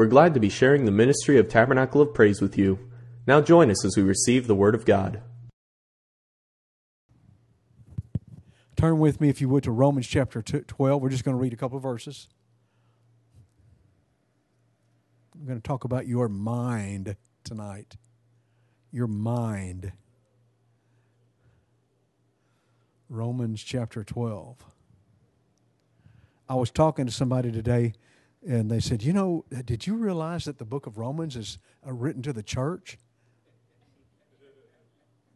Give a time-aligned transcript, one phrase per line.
[0.00, 2.78] We're glad to be sharing the ministry of Tabernacle of Praise with you.
[3.26, 5.20] Now join us as we receive the Word of God.
[8.76, 11.02] Turn with me, if you would, to Romans chapter 12.
[11.02, 12.28] We're just going to read a couple of verses.
[15.34, 17.98] I'm going to talk about your mind tonight.
[18.90, 19.92] Your mind.
[23.10, 24.64] Romans chapter 12.
[26.48, 27.92] I was talking to somebody today,
[28.46, 31.92] and they said, You know, did you realize that the book of Romans is uh,
[31.92, 32.98] written to the church?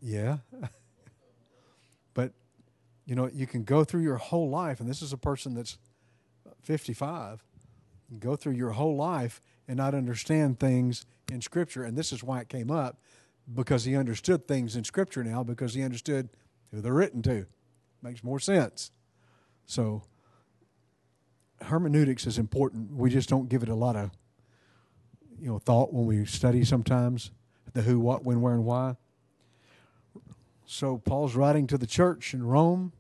[0.01, 0.38] Yeah.
[2.14, 2.33] but,
[3.06, 5.78] you know, you can go through your whole life, and this is a person that's
[6.62, 7.42] 55,
[8.19, 11.84] go through your whole life and not understand things in Scripture.
[11.84, 12.98] And this is why it came up
[13.52, 16.28] because he understood things in Scripture now because he understood
[16.70, 17.47] who they're written to.
[18.02, 18.91] Makes more sense.
[19.66, 20.02] So,
[21.64, 22.92] hermeneutics is important.
[22.92, 24.10] We just don't give it a lot of
[25.41, 27.30] you know thought when we study sometimes
[27.72, 28.97] the who, what, when, where, and why.
[30.66, 32.92] So Paul's writing to the church in Rome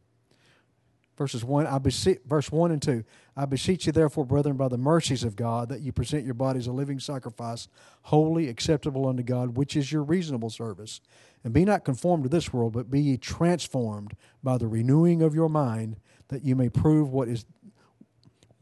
[1.16, 3.04] verses 1 I beseech, verse 1 and 2
[3.36, 6.66] I beseech you therefore brethren by the mercies of God that you present your bodies
[6.66, 7.68] a living sacrifice
[8.02, 11.00] holy acceptable unto God which is your reasonable service
[11.42, 15.34] and be not conformed to this world but be ye transformed by the renewing of
[15.34, 15.96] your mind
[16.28, 17.44] that you may prove what is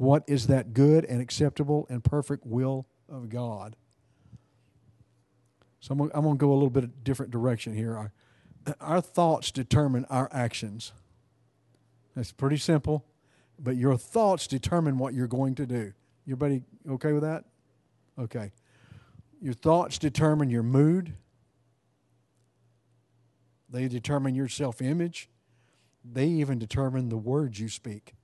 [0.02, 3.76] what is that good and acceptable and perfect will of God
[5.80, 8.12] so I'm I'm going to go a little bit different direction here our,
[8.80, 10.92] our thoughts determine our actions
[12.14, 13.04] that's pretty simple,
[13.58, 15.92] but your thoughts determine what you're going to do.
[16.26, 17.44] Everybody okay with that?
[18.18, 18.52] Okay.
[19.40, 21.14] Your thoughts determine your mood.
[23.68, 25.28] They determine your self image.
[26.04, 28.14] They even determine the words you speak.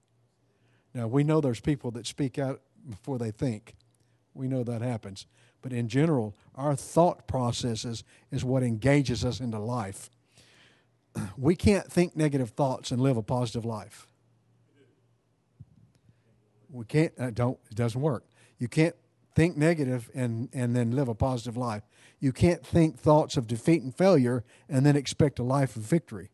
[0.94, 3.74] Now, we know there's people that speak out before they think.
[4.34, 5.26] We know that happens.
[5.60, 10.10] But in general, our thought processes is what engages us into life
[11.38, 14.06] we can't think negative thoughts and live a positive life.
[16.70, 17.12] We can't.
[17.18, 17.58] Uh, don't.
[17.70, 18.24] It doesn't work.
[18.58, 18.94] You can't
[19.34, 21.82] think negative and and then live a positive life.
[22.20, 26.30] You can't think thoughts of defeat and failure and then expect a life of victory.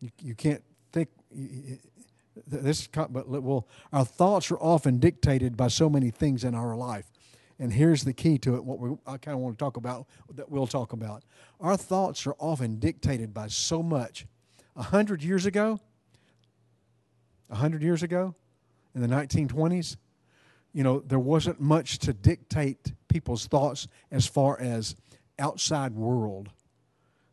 [0.00, 1.10] You, you can't think.
[2.46, 7.10] This, but well, our thoughts are often dictated by so many things in our life.
[7.58, 10.06] And here's the key to it, what we, I kind of want to talk about,
[10.34, 11.22] that we'll talk about.
[11.60, 14.26] Our thoughts are often dictated by so much.
[14.74, 15.78] A hundred years ago,
[17.50, 18.34] a hundred years ago,
[18.94, 19.96] in the 1920s,
[20.72, 24.96] you know, there wasn't much to dictate people's thoughts as far as
[25.38, 26.50] outside world.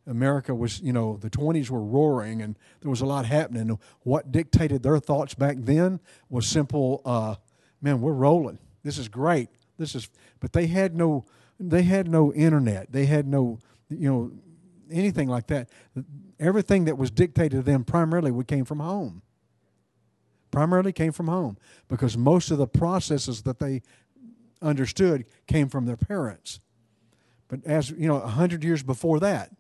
[0.08, 3.78] America was, you know, the 20s were roaring and there was a lot happening.
[4.02, 6.00] What dictated their thoughts back then
[6.30, 7.36] was simple, uh,
[7.82, 8.60] man, we're rolling.
[8.84, 9.50] This is great.
[9.78, 10.10] This is,
[10.40, 11.26] but they had no,
[11.60, 12.92] they had no internet.
[12.92, 13.60] They had no,
[13.90, 14.32] you know,
[14.92, 15.70] anything like that.
[16.40, 19.22] Everything that was dictated to them primarily came from home.
[20.52, 21.58] Primarily came from home
[21.88, 23.82] because most of the processes that they
[24.62, 26.60] understood came from their parents.
[27.48, 29.52] But as you know, a hundred years before that,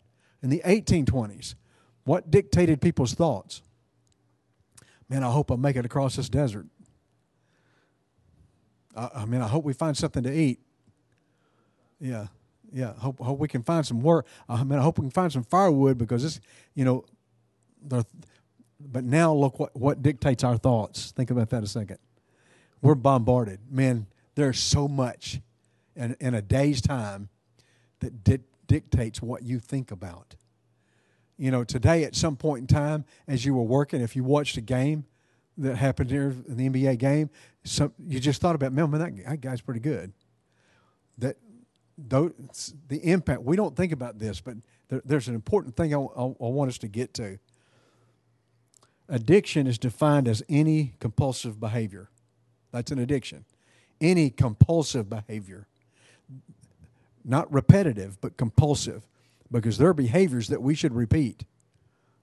[0.41, 1.55] in the 1820s,
[2.03, 3.61] what dictated people's thoughts?
[5.09, 6.67] Man, I hope I make it across this desert.
[8.95, 10.59] I, I mean, I hope we find something to eat.
[11.99, 12.27] Yeah,
[12.71, 12.93] yeah.
[12.93, 14.25] Hope hope we can find some work.
[14.47, 16.39] I mean, I hope we can find some firewood because this,
[16.75, 17.05] you know,
[17.85, 18.05] the.
[18.79, 21.11] But now look what what dictates our thoughts.
[21.11, 21.97] Think about that a second.
[22.81, 24.07] We're bombarded, man.
[24.35, 25.41] There's so much,
[25.95, 27.27] in in a day's time,
[27.99, 30.35] that di- dictates what you think about.
[31.37, 34.55] You know, today at some point in time, as you were working, if you watched
[34.55, 35.05] a game,
[35.59, 37.29] that happened here in the NBA game,
[37.63, 40.13] some, you just thought about, man, that, that guy's pretty good.
[41.17, 41.35] That
[41.97, 44.55] the impact, we don't think about this, but
[44.87, 47.39] there, there's an important thing I, I, I want us to get to.
[49.09, 52.09] Addiction is defined as any compulsive behavior.
[52.71, 53.43] That's an addiction.
[53.99, 55.67] Any compulsive behavior.
[57.23, 59.07] Not repetitive, but compulsive,
[59.51, 61.43] because there are behaviors that we should repeat.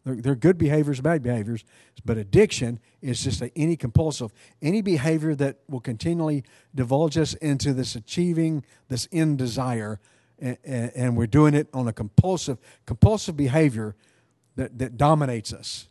[0.05, 1.65] They're, good behaviors, bad behaviors,
[2.05, 4.33] but addiction is just a, any compulsive,
[4.63, 9.99] any behavior that will continually divulge us into this achieving this end desire,
[10.39, 13.97] and, and we're doing it on a compulsive, compulsive behavior
[14.55, 15.89] that, that dominates us,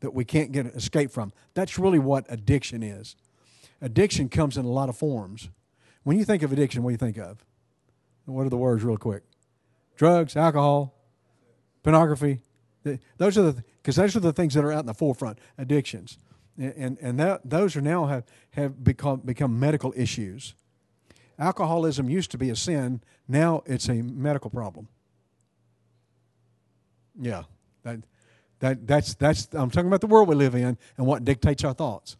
[0.00, 1.30] that we can't get escape from.
[1.52, 3.14] That's really what addiction is.
[3.82, 5.50] Addiction comes in a lot of forms.
[6.02, 7.44] When you think of addiction, what do you think of?
[8.30, 9.22] What are the words, real quick?
[9.96, 10.94] Drugs, alcohol,
[11.82, 12.40] pornography,
[13.18, 15.38] those are the because those are the things that are out in the forefront.
[15.58, 16.18] Addictions,
[16.58, 20.54] and and that those are now have have become become medical issues.
[21.38, 23.02] Alcoholism used to be a sin.
[23.28, 24.88] Now it's a medical problem.
[27.20, 27.44] Yeah,
[27.82, 28.00] that,
[28.60, 29.48] that that's that's.
[29.52, 32.16] I'm talking about the world we live in and what dictates our thoughts.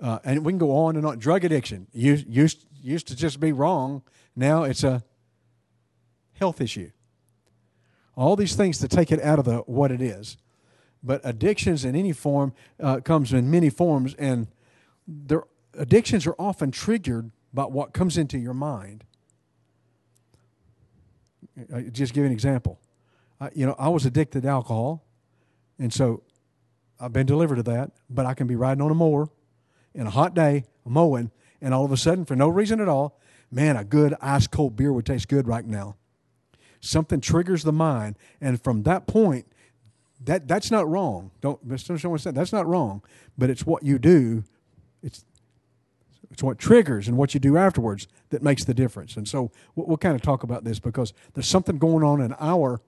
[0.00, 1.18] Uh, and we can go on and on.
[1.18, 4.02] Drug addiction used, used used to just be wrong.
[4.36, 5.02] Now it's a
[6.40, 6.90] health issue.
[8.16, 10.36] All these things to take it out of the what it is.
[11.02, 12.52] But addictions in any form
[12.82, 14.48] uh, comes in many forms, and
[15.06, 15.44] their
[15.78, 19.04] addictions are often triggered by what comes into your mind.
[21.74, 22.80] I just give an example.
[23.40, 25.04] I, you know, I was addicted to alcohol,
[25.78, 26.22] and so
[26.98, 27.92] I've been delivered of that.
[28.08, 29.28] But I can be riding on a mower
[29.94, 33.18] in a hot day, mowing, and all of a sudden, for no reason at all,
[33.50, 35.96] man, a good ice cold beer would taste good right now.
[36.80, 39.46] Something triggers the mind, and from that point,
[40.24, 41.30] that that's not wrong.
[41.40, 42.34] Don't misunderstand what I said.
[42.34, 43.02] That's not wrong,
[43.36, 44.44] but it's what you do.
[45.02, 45.24] It's
[46.30, 49.16] it's what triggers and what you do afterwards that makes the difference.
[49.16, 52.34] And so we'll, we'll kind of talk about this because there's something going on in
[52.38, 52.80] our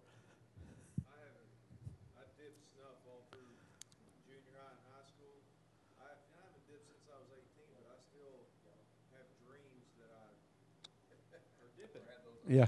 [12.48, 12.66] Yeah.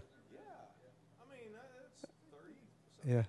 [3.06, 3.24] Yeah.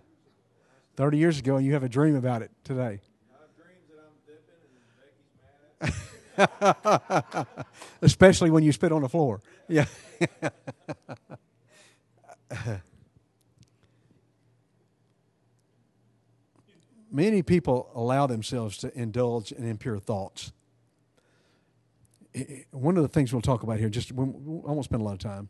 [0.96, 3.02] 30 years ago, and you have a dream about it today.
[8.02, 9.42] Especially when you spit on the floor.
[9.68, 9.86] Yeah.
[17.12, 20.52] Many people allow themselves to indulge in impure thoughts.
[22.72, 25.20] One of the things we'll talk about here, just I won't spend a lot of
[25.20, 25.48] time,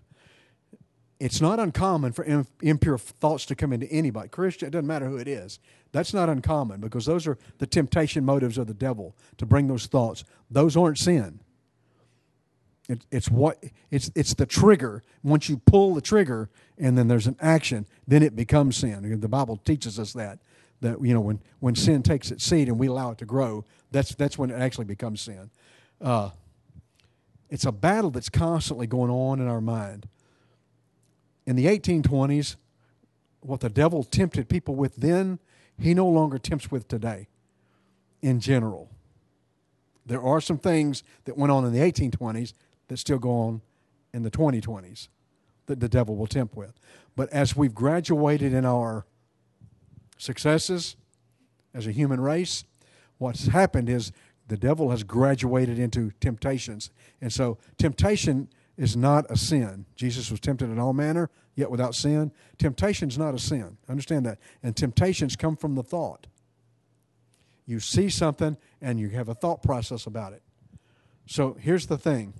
[1.19, 2.25] it's not uncommon for
[2.62, 4.27] impure thoughts to come into anybody.
[4.27, 5.59] Christian, it doesn't matter who it is.
[5.91, 9.85] That's not uncommon because those are the temptation motives of the devil to bring those
[9.85, 10.25] thoughts.
[10.51, 11.39] Those aren't sin.
[12.89, 15.03] It, it's what it's it's the trigger.
[15.23, 19.19] Once you pull the trigger and then there's an action, then it becomes sin.
[19.19, 20.39] The Bible teaches us that
[20.81, 23.63] that you know when when sin takes its seed and we allow it to grow,
[23.89, 25.50] that's that's when it actually becomes sin.
[26.01, 26.31] Uh,
[27.50, 30.07] it's a battle that's constantly going on in our mind
[31.45, 32.56] in the 1820s,
[33.42, 35.39] what the devil tempted people with then,
[35.80, 37.27] he no longer tempts with today
[38.21, 38.89] in general.
[40.06, 42.53] There are some things that went on in the 1820s
[42.88, 43.62] that still go on
[44.13, 45.09] in the 2020s
[45.65, 46.80] that the devil will tempt with.
[47.15, 49.06] But as we've graduated in our
[50.18, 50.95] successes
[51.74, 52.63] as a human race,
[53.18, 54.12] what's happened is
[54.47, 56.92] the devil has graduated into temptations.
[57.19, 58.47] And so temptation
[58.77, 59.86] is not a sin.
[59.95, 62.31] Jesus was tempted in all manner, yet without sin.
[62.57, 63.77] Temptation is not a sin.
[63.88, 64.39] Understand that.
[64.62, 66.27] And temptations come from the thought.
[67.66, 70.42] You see something and you have a thought process about it.
[71.25, 72.33] So here's the thing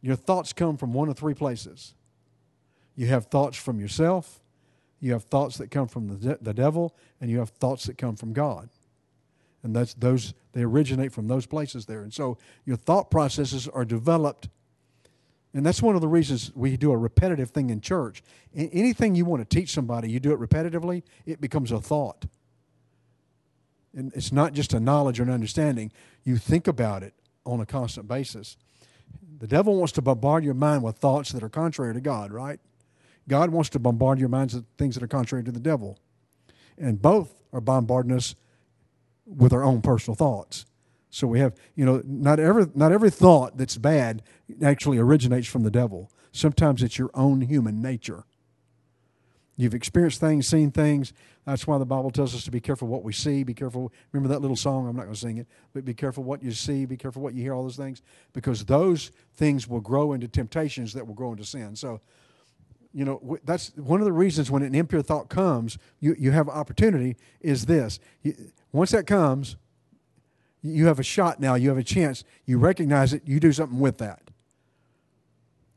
[0.00, 1.94] your thoughts come from one of three places.
[2.94, 4.40] You have thoughts from yourself,
[5.00, 7.98] you have thoughts that come from the, de- the devil, and you have thoughts that
[7.98, 8.70] come from God.
[9.62, 12.00] And that's those they originate from those places there.
[12.02, 14.48] And so your thought processes are developed
[15.56, 18.22] and that's one of the reasons we do a repetitive thing in church.
[18.54, 22.26] Anything you want to teach somebody, you do it repetitively, it becomes a thought.
[23.94, 25.92] And it's not just a knowledge or an understanding.
[26.24, 27.14] You think about it
[27.46, 28.58] on a constant basis.
[29.38, 32.60] The devil wants to bombard your mind with thoughts that are contrary to God, right?
[33.26, 35.98] God wants to bombard your minds with things that are contrary to the devil.
[36.76, 38.34] And both are bombarding us
[39.24, 40.66] with our own personal thoughts.
[41.10, 44.22] So we have, you know, not every not every thought that's bad
[44.62, 46.10] actually originates from the devil.
[46.32, 48.24] Sometimes it's your own human nature.
[49.56, 51.14] You've experienced things, seen things.
[51.46, 53.42] That's why the Bible tells us to be careful what we see.
[53.42, 53.90] Be careful.
[54.12, 54.86] Remember that little song?
[54.86, 56.84] I'm not going to sing it, but be careful what you see.
[56.84, 57.54] Be careful what you hear.
[57.54, 58.02] All those things,
[58.34, 61.74] because those things will grow into temptations that will grow into sin.
[61.74, 62.02] So,
[62.92, 66.48] you know, that's one of the reasons when an impure thought comes, you you have
[66.50, 67.16] opportunity.
[67.40, 67.98] Is this
[68.72, 69.56] once that comes,
[70.62, 73.78] you have a shot now, you have a chance, you recognize it, you do something
[73.78, 74.22] with that.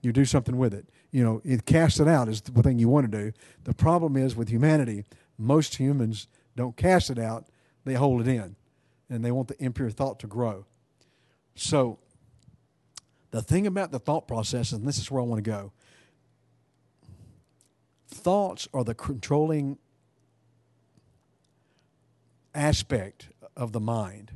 [0.01, 0.87] You do something with it.
[1.11, 3.33] You know, it cast it out is the thing you want to do.
[3.65, 5.05] The problem is with humanity,
[5.37, 7.45] most humans don't cast it out,
[7.85, 8.55] they hold it in.
[9.09, 10.65] And they want the impure thought to grow.
[11.55, 11.99] So,
[13.31, 15.71] the thing about the thought process, and this is where I want to go
[18.09, 19.77] thoughts are the controlling
[22.53, 24.31] aspect of the mind.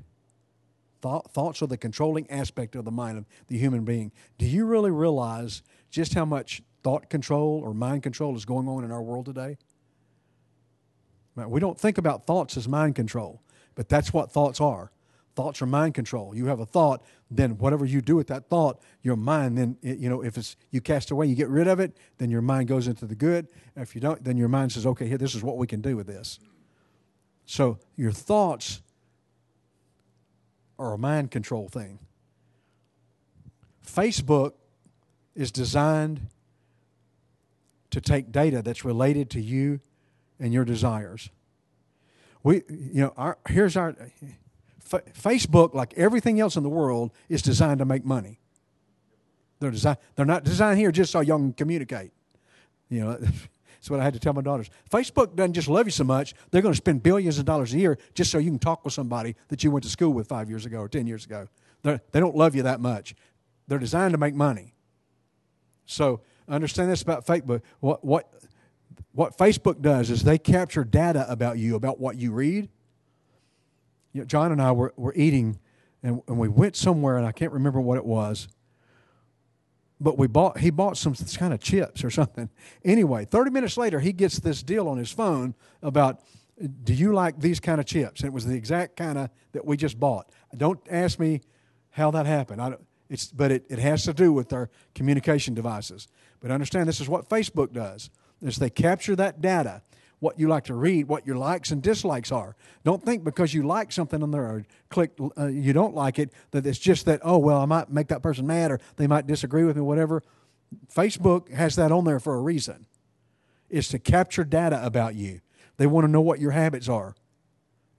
[1.04, 4.14] Thought, thoughts are the controlling aspect of the mind of the human being.
[4.38, 8.86] Do you really realize just how much thought control or mind control is going on
[8.86, 9.58] in our world today?
[11.36, 13.42] We don't think about thoughts as mind control,
[13.76, 14.94] but that's what thoughts are.
[15.36, 16.34] Thoughts are mind control.
[16.34, 20.08] You have a thought, then whatever you do with that thought, your mind then you
[20.08, 22.88] know if it's you cast away, you get rid of it, then your mind goes
[22.88, 23.50] into the good.
[23.76, 25.98] If you don't, then your mind says, okay, here, this is what we can do
[25.98, 26.40] with this.
[27.46, 28.83] So your thoughts
[30.78, 32.00] are a mind control thing.
[33.86, 34.54] Facebook
[35.36, 36.28] is designed
[37.90, 39.80] to take data that's related to you
[40.40, 41.30] and your desires.
[42.42, 43.96] We, you know, our, here's our
[44.90, 48.40] Facebook, like everything else in the world, is designed to make money.
[49.60, 49.98] They're designed.
[50.16, 52.12] They're not designed here just so y'all can communicate.
[52.90, 53.20] You know,
[53.84, 54.70] that's what I had to tell my daughters.
[54.90, 57.78] Facebook doesn't just love you so much; they're going to spend billions of dollars a
[57.78, 60.50] year just so you can talk with somebody that you went to school with five
[60.50, 61.50] years ago or ten years ago.
[61.82, 63.14] They're, they do not love you that much.
[63.68, 64.74] They're designed to make money.
[65.86, 67.62] So understand this about Facebook.
[67.82, 68.34] What what
[69.12, 72.70] what Facebook does is they capture data about you, about what you read.
[74.14, 75.60] You know, John and I were, were eating,
[76.02, 78.48] and, and we went somewhere, and I can't remember what it was.
[80.00, 82.50] But we bought he bought some kind of chips or something.
[82.84, 86.22] Anyway, 30 minutes later, he gets this deal on his phone about
[86.84, 88.22] do you like these kind of chips?
[88.22, 90.30] And it was the exact kind of that we just bought.
[90.56, 91.42] Don't ask me
[91.92, 92.62] how that happened.
[92.62, 96.08] I don't, it's, but it, it has to do with our communication devices.
[96.40, 98.10] But understand this is what Facebook does
[98.42, 99.82] is they capture that data,
[100.24, 102.56] what you like to read, what your likes and dislikes are.
[102.86, 106.32] Don't think because you like something on there or click uh, you don't like it
[106.52, 109.28] that it's just that oh well I might make that person mad or they might
[109.28, 110.24] disagree with me whatever.
[110.96, 112.88] Facebook has that on there for a reason.
[113.70, 115.42] It's to capture data about you.
[115.76, 117.16] They want to know what your habits are.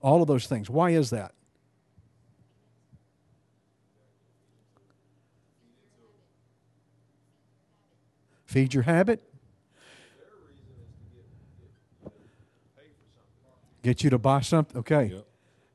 [0.01, 0.67] All of those things.
[0.67, 1.33] Why is that?
[8.45, 9.21] Feed your habit.
[13.85, 14.79] Get you to buy something?
[14.79, 15.13] Okay.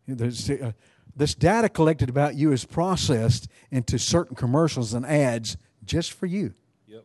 [0.09, 0.21] Yep.
[0.61, 0.73] Uh,
[1.14, 6.52] this data collected about you is processed into certain commercials and ads just for you.
[6.88, 7.05] Yep.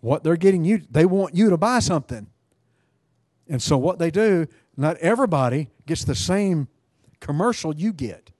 [0.00, 2.26] What they're getting you, they want you to buy something.
[3.48, 6.66] And so what they do, not everybody gets the same
[7.20, 8.32] commercial you get.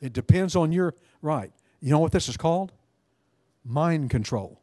[0.00, 1.50] It depends on your right.
[1.80, 2.70] You know what this is called?
[3.64, 4.59] Mind control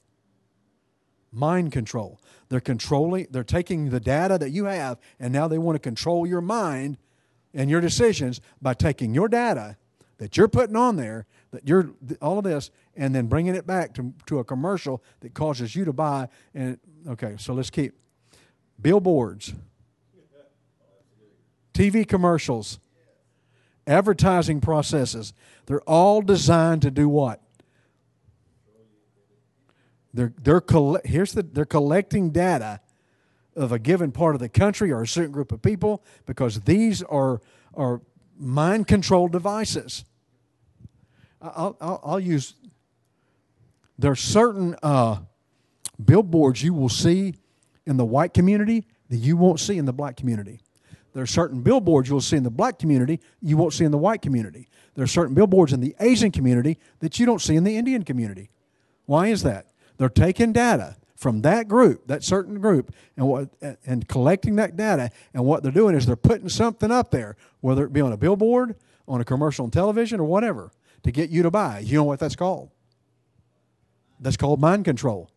[1.38, 2.20] mind control.
[2.50, 6.26] They're controlling, they're taking the data that you have, and now they want to control
[6.26, 6.98] your mind
[7.54, 9.78] and your decisions by taking your data
[10.18, 11.92] that you're putting on there, that you're
[12.22, 15.86] all of this, and then bringing it back to, to a commercial that causes you
[15.86, 16.28] to buy.
[16.54, 17.94] And okay, so let's keep
[18.82, 19.54] billboards,
[21.74, 22.80] TV commercials,
[23.86, 25.34] advertising processes.
[25.68, 27.42] They're all designed to do what?
[30.18, 32.80] They're, they're coll- here's the, they're collecting data
[33.56, 37.04] of a given part of the country or a certain group of people because these
[37.04, 37.40] are,
[37.76, 38.02] are
[38.36, 40.06] mind controlled devices.
[41.40, 42.56] I'll, I'll, I'll, use,
[44.00, 45.20] there are certain uh,
[46.04, 47.36] billboards you will see
[47.86, 50.62] in the white community that you won't see in the black community.
[51.14, 54.00] There are certain billboards you'll see in the black community you won't see in the
[54.00, 54.68] white community.
[54.96, 58.02] There are certain billboards in the Asian community that you don't see in the Indian
[58.02, 58.50] community.
[59.06, 59.68] Why is that?
[59.98, 63.50] They're taking data from that group, that certain group, and what
[63.86, 65.10] and collecting that data.
[65.34, 68.18] And what they're doing is they're putting something up there, whether it be on a
[68.18, 68.76] billboard,
[69.08, 70.72] on a commercial on television, or whatever,
[71.04, 71.80] to get you to buy.
[71.80, 72.70] You know what that's called?
[74.20, 75.32] That's called mind control.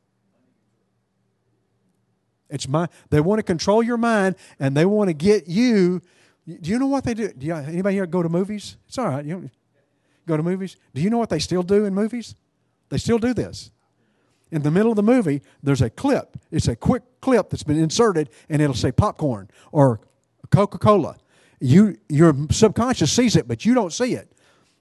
[2.51, 2.89] It's my.
[3.09, 6.03] They want to control your mind, and they want to get you.
[6.47, 7.33] Do you know what they do?
[7.33, 8.77] do you, anybody here go to movies?
[8.87, 9.25] It's all right.
[9.25, 9.51] You
[10.27, 10.77] go to movies.
[10.93, 12.35] Do you know what they still do in movies?
[12.91, 13.71] They still do this
[14.51, 16.37] in the middle of the movie, there's a clip.
[16.51, 20.01] It's a quick clip that's been inserted, and it'll say popcorn or
[20.51, 21.17] Coca Cola.
[21.61, 24.33] You, your subconscious sees it, but you don't see it.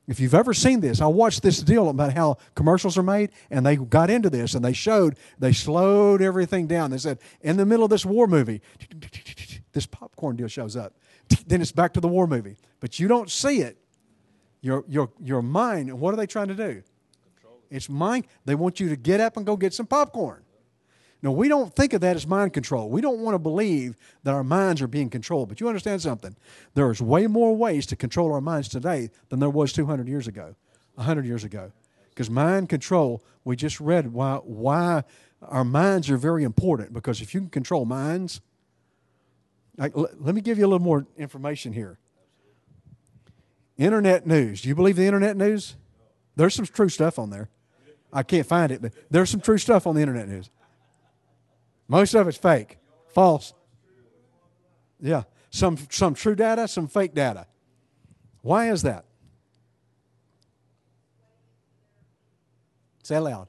[0.08, 3.64] If you've ever seen this, I watched this deal about how commercials are made, and
[3.64, 6.90] they got into this and they showed, they slowed everything down.
[6.90, 8.62] They said, in the middle of this war movie,
[9.72, 10.96] this popcorn deal shows up.
[11.46, 12.58] Then it's back to the war movie.
[12.80, 13.78] But you don't see it.
[14.62, 16.82] Your, your, your mind, what are they trying to do?
[17.70, 18.26] It's mind.
[18.46, 20.44] They want you to get up and go get some popcorn.
[21.22, 22.90] No, we don't think of that as mind control.
[22.90, 25.50] We don't want to believe that our minds are being controlled.
[25.50, 26.36] But you understand something?
[26.76, 30.56] There's way more ways to control our minds today than there was 200 years ago,
[30.96, 31.74] 100 years ago.
[32.10, 35.04] Because mind control, we just read why, why
[35.42, 36.94] our minds are very important.
[36.94, 38.40] Because if you can control minds,
[39.78, 42.00] like, let me give you a little more information here.
[43.78, 44.62] Internet news.
[44.62, 45.76] Do you believe the internet news?
[46.36, 47.50] There's some true stuff on there.
[48.12, 50.50] I can't find it, but there's some true stuff on the internet news.
[51.88, 53.54] Most of it's fake, false.
[55.00, 55.24] Yeah.
[55.52, 57.48] Some, some true data, some fake data.
[58.42, 59.06] Why is that?
[63.04, 63.48] Say it loud.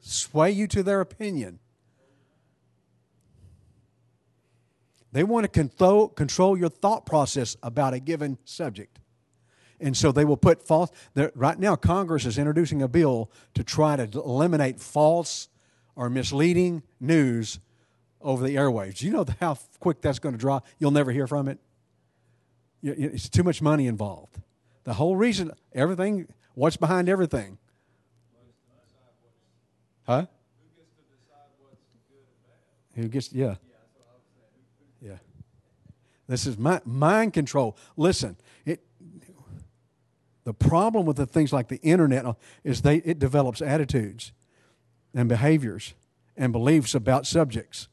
[0.00, 1.58] Sway you to their opinion.
[5.12, 8.98] They want to control, control your thought process about a given subject.
[9.80, 10.90] And so they will put false.
[11.34, 15.48] Right now, Congress is introducing a bill to try to eliminate false
[15.96, 17.58] or misleading news
[18.20, 19.02] over the airwaves.
[19.02, 20.60] You know how quick that's going to draw?
[20.78, 21.58] You'll never hear from it.
[22.82, 24.38] It's too much money involved.
[24.84, 27.58] The whole reason, everything, what's behind everything?
[30.06, 30.26] Huh?
[30.26, 30.26] Who
[30.76, 32.42] gets, to decide what's good and
[32.96, 33.02] bad?
[33.02, 33.54] Who gets yeah.
[35.00, 35.18] Yeah.
[36.26, 37.76] This is mind control.
[37.96, 38.36] Listen,
[40.50, 42.32] the problem with the things like the internet uh,
[42.64, 44.32] is they it develops attitudes
[45.14, 45.94] and behaviors
[46.36, 47.86] and beliefs about subjects.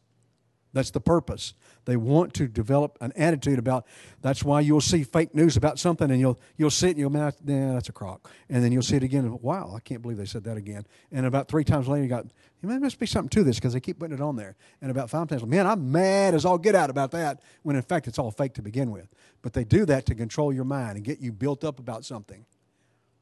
[0.73, 1.53] That's the purpose.
[1.85, 3.87] They want to develop an attitude about.
[4.21, 7.09] That's why you'll see fake news about something, and you'll you'll see it, and you'll
[7.09, 7.31] nah,
[7.73, 10.25] that's a crock, and then you'll see it again, and wow, I can't believe they
[10.25, 10.85] said that again.
[11.11, 12.25] And about three times later, you got
[12.61, 14.55] there must be something to this because they keep putting it on there.
[14.81, 17.41] And about five times, man, I'm mad as all get out about that.
[17.63, 19.07] When in fact, it's all fake to begin with.
[19.41, 22.45] But they do that to control your mind and get you built up about something,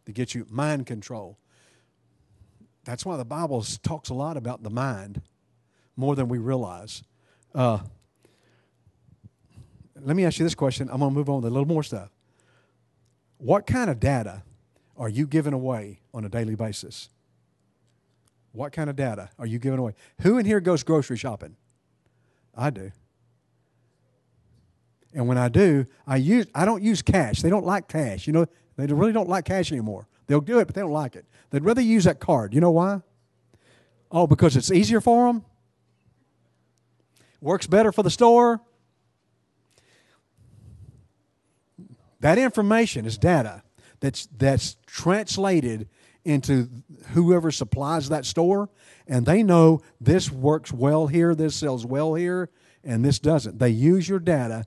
[0.06, 1.38] to get you mind control.
[2.86, 5.22] That's why the Bible talks a lot about the mind
[5.98, 7.04] more than we realize.
[7.56, 7.80] Uh,
[10.02, 10.90] let me ask you this question.
[10.92, 12.10] I'm going to move on with a little more stuff.
[13.38, 14.44] What kind of data
[14.98, 17.10] are you giving away on a daily basis?
[18.52, 19.94] What kind of data are you giving away?
[20.22, 21.56] Who in here goes grocery shopping?
[22.54, 22.92] I do.
[25.14, 27.42] And when I do, I use I don't use cash.
[27.42, 28.28] They don't like cash.
[28.28, 28.46] You know,
[28.76, 30.08] they really don't like cash anymore.
[30.28, 31.26] They'll do it, but they don't like it.
[31.52, 32.54] They'd rather use that card.
[32.54, 33.02] You know why?
[34.12, 35.46] Oh, because it's easier for them.
[37.46, 38.60] Works better for the store.
[42.20, 43.62] That information is data
[44.00, 45.88] that's that's translated
[46.24, 46.70] into
[47.10, 48.72] whoever supplies that store,
[49.08, 52.50] and they know this works well here, this sells well here,
[52.84, 53.60] and this doesn't.
[53.60, 54.66] They use your data.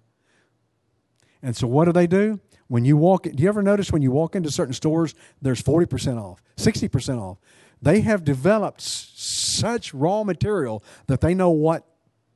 [1.43, 2.39] And so what do they do?
[2.69, 6.23] When you walk, do you ever notice when you walk into certain stores, there's 40%
[6.23, 7.39] off, 60% off?
[7.83, 11.85] They have developed such raw material that they know what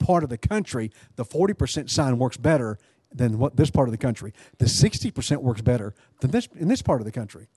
[0.03, 2.79] part of the country the 40% sign works better
[3.15, 4.33] than what this part of the country.
[4.59, 7.49] The 60% works better than this in this part of the country.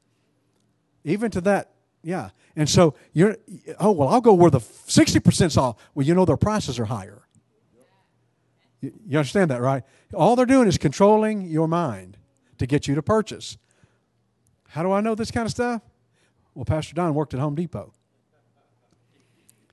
[1.04, 1.72] Even to that,
[2.04, 2.30] yeah.
[2.56, 3.38] And so you're,
[3.80, 5.78] oh, well, I'll go where the 60%'s off.
[5.94, 7.28] Well, you know their prices are higher.
[8.82, 9.84] You, you understand that, right?
[10.14, 12.18] All they're doing is controlling your mind
[12.58, 13.58] to get you to purchase.
[14.70, 15.82] How do I know this kind of stuff?
[16.54, 17.94] Well, Pastor Don worked at Home Depot.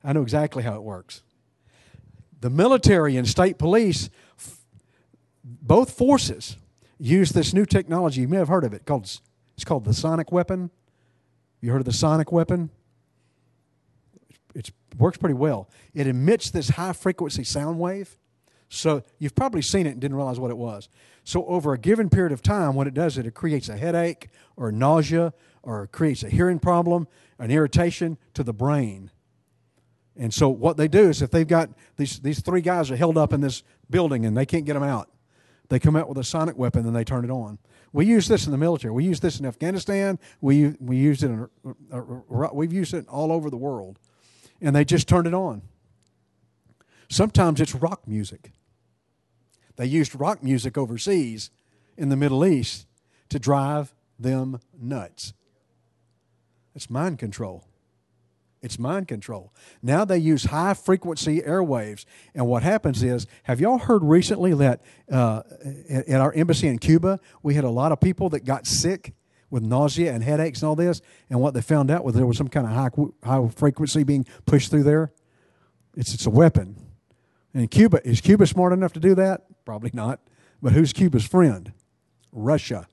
[0.04, 1.22] I know exactly how it works.
[2.42, 4.10] The military and state police
[5.44, 6.56] both forces
[6.98, 8.22] use this new technology.
[8.22, 8.84] You may have heard of it.
[8.84, 9.04] Called
[9.54, 10.70] it's called the sonic weapon.
[11.60, 12.70] You heard of the sonic weapon?
[14.56, 15.70] It works pretty well.
[15.94, 18.18] It emits this high frequency sound wave.
[18.68, 20.88] So you've probably seen it and didn't realize what it was.
[21.22, 24.30] So over a given period of time, what it does is it creates a headache
[24.56, 27.06] or nausea or creates a hearing problem,
[27.38, 29.12] an irritation to the brain.
[30.16, 33.16] And so what they do is if they've got these these three guys are held
[33.16, 35.08] up in this building and they can't get them out,
[35.68, 37.58] they come out with a sonic weapon and they turn it on.
[37.92, 38.92] We use this in the military.
[38.92, 40.18] We use this in Afghanistan.
[40.40, 43.98] We we used it in uh, uh, uh, we've used it all over the world,
[44.60, 45.62] and they just turned it on.
[47.08, 48.52] Sometimes it's rock music.
[49.76, 51.50] They used rock music overseas
[51.96, 52.86] in the Middle East
[53.30, 55.32] to drive them nuts.
[56.74, 57.66] It's mind control.
[58.62, 59.52] It's mind control.
[59.82, 62.04] Now they use high frequency airwaves.
[62.32, 65.42] And what happens is, have y'all heard recently that uh,
[65.90, 69.14] at, our embassy in Cuba, we had a lot of people that got sick
[69.50, 71.02] with nausea and headaches and all this.
[71.28, 72.90] And what they found out was there was some kind of high,
[73.24, 75.12] high frequency being pushed through there.
[75.96, 76.76] It's, it's a weapon.
[77.52, 79.42] And Cuba, is Cuba smart enough to do that?
[79.64, 80.20] Probably not.
[80.62, 81.72] But who's Cuba's friend?
[82.30, 82.86] Russia.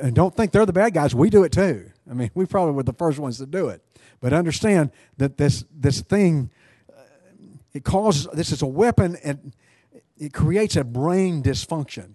[0.00, 1.14] And don't think they're the bad guys.
[1.14, 1.90] We do it too.
[2.08, 3.82] I mean, we probably were the first ones to do it.
[4.20, 6.50] But understand that this this thing,
[6.90, 7.02] uh,
[7.72, 9.54] it causes this is a weapon and
[10.16, 12.14] it creates a brain dysfunction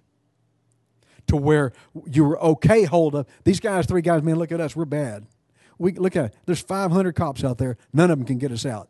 [1.27, 1.71] to where
[2.05, 3.29] you're okay hold up.
[3.43, 5.25] these guys, three guys, man, look at us, we're bad.
[5.77, 8.89] We look at there's 500 cops out there, none of them can get us out.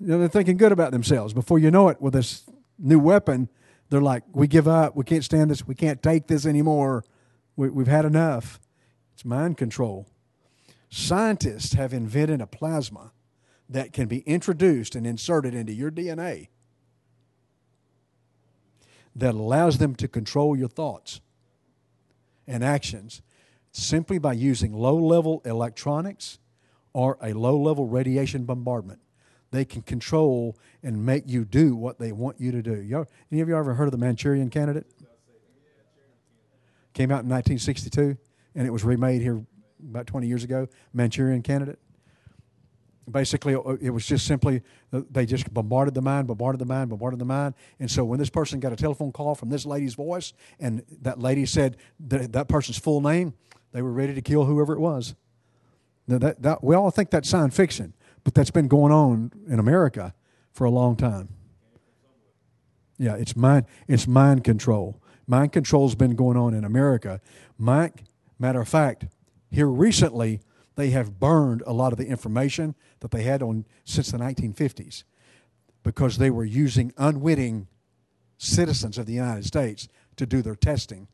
[0.00, 1.32] You know, they're thinking good about themselves.
[1.32, 2.44] Before you know it, with this
[2.78, 3.48] new weapon,
[3.90, 7.04] they're like, we give up, we can't stand this, we can't take this anymore,
[7.56, 8.60] we, we've had enough.
[9.14, 10.06] It's mind control.
[10.90, 13.12] Scientists have invented a plasma
[13.68, 16.48] that can be introduced and inserted into your DNA
[19.16, 21.20] that allows them to control your thoughts
[22.46, 23.22] and actions
[23.72, 26.38] simply by using low level electronics
[26.92, 29.00] or a low level radiation bombardment.
[29.50, 32.80] They can control and make you do what they want you to do.
[32.82, 34.86] You, any of you ever heard of the Manchurian Candidate?
[36.94, 38.16] Came out in 1962
[38.54, 39.44] and it was remade here
[39.90, 40.68] about 20 years ago.
[40.92, 41.78] Manchurian Candidate.
[43.10, 47.18] Basically it was just simply uh, they just bombarded the mind bombarded the mind bombarded
[47.18, 50.32] the mind and so when this person got a telephone call from this lady's voice
[50.58, 53.34] and that lady said that, that person's full name
[53.72, 55.14] they were ready to kill whoever it was.
[56.06, 59.58] Now that, that, we all think that's science fiction but that's been going on in
[59.58, 60.14] america
[60.52, 61.28] for a long time.
[62.96, 67.20] Yeah it's mind it's mind control mind control's been going on in america
[67.58, 68.04] mike
[68.38, 69.06] matter of fact
[69.50, 70.40] here recently
[70.76, 75.04] they have burned a lot of the information that they had on since the 1950s
[75.82, 77.68] because they were using unwitting
[78.38, 81.06] citizens of the United States to do their testing.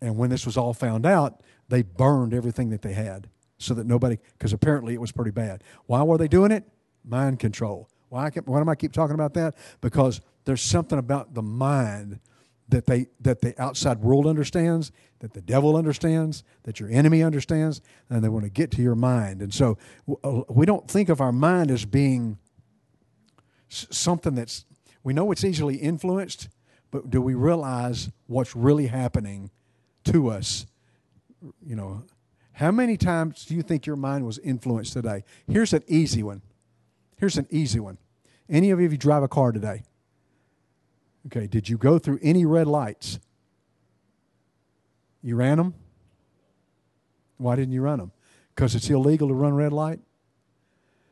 [0.00, 3.86] And when this was all found out, they burned everything that they had so that
[3.86, 5.64] nobody, because apparently it was pretty bad.
[5.86, 6.64] Why were they doing it?
[7.04, 7.88] Mind control.
[8.08, 9.56] Why, why do I keep talking about that?
[9.80, 12.20] Because there's something about the mind
[12.68, 17.80] that they that the outside world understands, that the devil understands, that your enemy understands,
[18.10, 19.40] and they want to get to your mind.
[19.42, 19.78] And so
[20.24, 22.38] uh, we don't think of our mind as being
[23.68, 24.64] something that's
[25.02, 26.48] we know it's easily influenced,
[26.90, 29.50] but do we realize what's really happening
[30.04, 30.66] to us?
[31.64, 32.04] You know,
[32.52, 35.22] how many times do you think your mind was influenced today?
[35.46, 36.42] Here's an easy one.
[37.18, 37.98] Here's an easy one.
[38.48, 39.82] Any of you drive a car today?
[41.26, 43.18] Okay, did you go through any red lights?
[45.22, 45.74] You ran them?
[47.38, 48.12] Why didn't you run them?
[48.54, 50.00] Because it's illegal to run red light?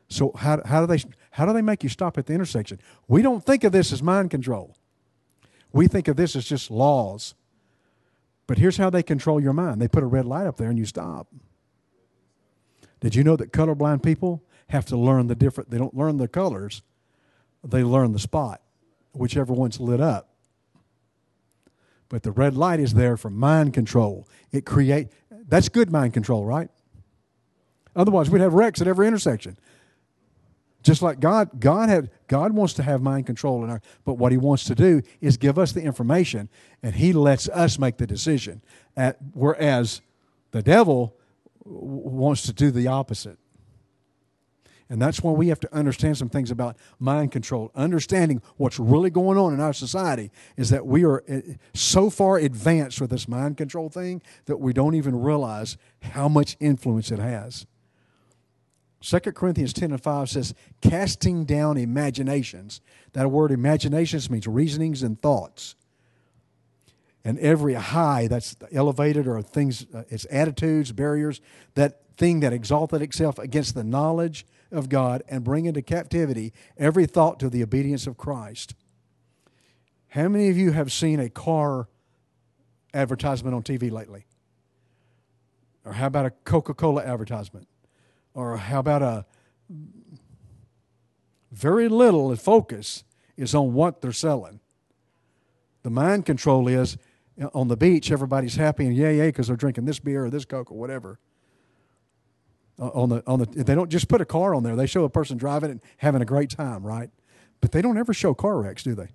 [0.07, 2.79] So how, how do they how do they make you stop at the intersection?
[3.09, 4.77] We don't think of this as mind control.
[5.73, 7.35] We think of this as just laws.
[8.47, 9.81] But here's how they control your mind.
[9.81, 11.27] They put a red light up there and you stop.
[13.01, 16.29] Did you know that colorblind people have to learn the different they don't learn the
[16.29, 16.83] colors,
[17.63, 18.61] they learn the spot
[19.15, 20.29] whichever one's lit up.
[22.09, 24.27] But the red light is there for mind control.
[24.51, 25.09] It create
[25.47, 26.69] that's good mind control, right?
[27.95, 29.57] Otherwise, we'd have wrecks at every intersection.
[30.83, 34.31] Just like God, God had God wants to have mind control in our, but what
[34.31, 36.47] He wants to do is give us the information,
[36.83, 38.61] and He lets us make the decision.
[38.95, 40.01] At, whereas
[40.51, 41.15] the devil
[41.63, 43.39] wants to do the opposite.
[44.89, 47.71] And that's why we have to understand some things about mind control.
[47.73, 51.41] Understanding what's really going on in our society is that we are eh,
[51.73, 56.55] so far advanced with this mind control thing that we don't even realize how much
[56.59, 57.65] influence it has.
[59.01, 62.81] 2 Corinthians 10 and 5 says, casting down imaginations.
[63.13, 65.75] That word imaginations means reasonings and thoughts.
[67.23, 71.41] And every high that's elevated or things, uh, it's attitudes, barriers,
[71.73, 74.45] that thing that exalted itself against the knowledge
[74.75, 78.75] of God and bring into captivity every thought to the obedience of Christ.
[80.09, 81.87] How many of you have seen a car
[82.93, 84.25] advertisement on TV lately?
[85.83, 87.67] Or how about a Coca Cola advertisement?
[88.33, 89.25] Or how about a
[91.51, 93.03] very little focus
[93.37, 94.59] is on what they're selling.
[95.83, 96.97] The mind control is
[97.53, 100.45] on the beach, everybody's happy and yay, yay, because they're drinking this beer or this
[100.45, 101.19] Coke or whatever.
[102.77, 104.75] Uh, on the on the they don't just put a car on there.
[104.75, 107.09] They show a person driving and having a great time, right?
[107.61, 109.09] But they don't ever show car wrecks, do they?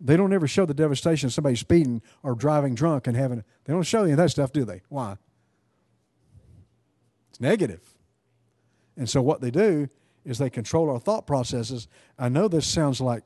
[0.00, 3.44] They don't ever show the devastation of somebody speeding or driving drunk and having.
[3.64, 4.82] They don't show any of that stuff, do they?
[4.88, 5.16] Why?
[7.30, 7.82] It's negative.
[8.96, 9.88] And so what they do
[10.24, 11.86] is they control our thought processes.
[12.18, 13.24] I know this sounds like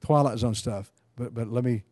[0.00, 1.84] Twilight Zone stuff, but but let me.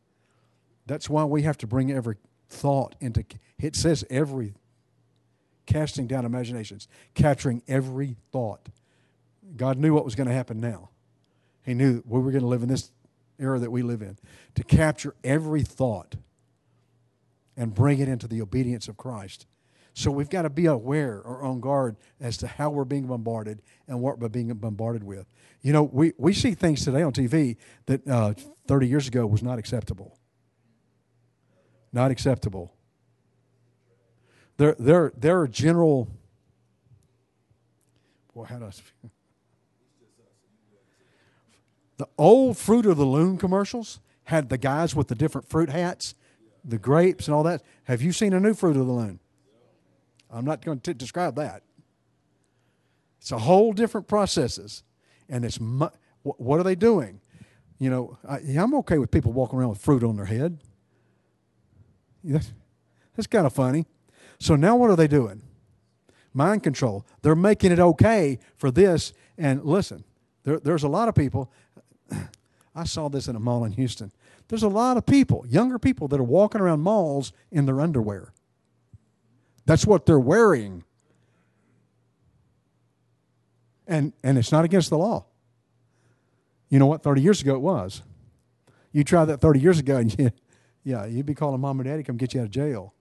[0.86, 2.16] That's why we have to bring every
[2.48, 3.24] thought into.
[3.58, 4.54] It says every
[5.66, 8.68] casting down imaginations, capturing every thought.
[9.56, 10.90] God knew what was going to happen now.
[11.64, 12.90] He knew we were going to live in this
[13.38, 14.18] era that we live in,
[14.54, 16.16] to capture every thought
[17.56, 19.46] and bring it into the obedience of Christ.
[19.94, 23.62] So we've got to be aware or on guard as to how we're being bombarded
[23.86, 25.26] and what we're being bombarded with.
[25.62, 28.34] You know, we, we see things today on TV that uh,
[28.66, 30.18] 30 years ago was not acceptable.
[31.92, 32.73] Not acceptable.
[34.56, 36.08] There, there, there are general.
[38.34, 38.82] Well, how does
[41.96, 46.14] the old Fruit of the Loom commercials had the guys with the different fruit hats,
[46.64, 47.62] the grapes and all that.
[47.84, 49.20] Have you seen a new Fruit of the Loom?
[50.30, 51.62] I'm not going to describe that.
[53.20, 54.82] It's a whole different processes,
[55.28, 55.88] and it's mu-
[56.22, 57.20] wh- what are they doing?
[57.78, 60.58] You know, I, I'm okay with people walking around with fruit on their head.
[62.22, 62.52] That's,
[63.14, 63.86] that's kind of funny.
[64.38, 65.42] So now what are they doing?
[66.32, 67.06] Mind control.
[67.22, 69.12] They're making it okay for this.
[69.38, 70.04] And listen,
[70.42, 71.52] there, there's a lot of people.
[72.74, 74.10] I saw this in a mall in Houston.
[74.48, 78.32] There's a lot of people, younger people, that are walking around malls in their underwear.
[79.64, 80.84] That's what they're wearing.
[83.86, 85.26] And, and it's not against the law.
[86.68, 87.02] You know what?
[87.02, 88.02] 30 years ago it was.
[88.92, 90.30] You tried that 30 years ago, and you,
[90.84, 92.94] yeah, you'd be calling mom and daddy to come get you out of jail.